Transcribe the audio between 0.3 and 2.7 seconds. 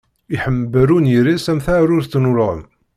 Iḥember unyir-is am taɛrurt n ulɣem.